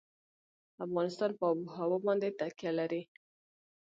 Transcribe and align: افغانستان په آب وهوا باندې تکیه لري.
افغانستان 0.85 1.31
په 1.37 1.43
آب 1.51 1.57
وهوا 1.63 1.97
باندې 2.05 2.35
تکیه 2.39 2.71
لري. 2.79 3.01